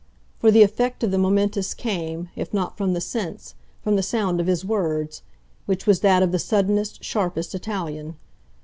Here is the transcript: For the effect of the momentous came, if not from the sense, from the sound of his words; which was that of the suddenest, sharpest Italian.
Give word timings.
For 0.39 0.49
the 0.49 0.63
effect 0.63 1.03
of 1.03 1.11
the 1.11 1.19
momentous 1.19 1.75
came, 1.75 2.29
if 2.35 2.55
not 2.55 2.75
from 2.75 2.93
the 2.93 2.99
sense, 3.01 3.53
from 3.83 3.97
the 3.97 4.01
sound 4.01 4.41
of 4.41 4.47
his 4.47 4.65
words; 4.65 5.21
which 5.67 5.85
was 5.85 5.99
that 5.99 6.23
of 6.23 6.31
the 6.31 6.39
suddenest, 6.39 7.03
sharpest 7.03 7.53
Italian. 7.53 8.15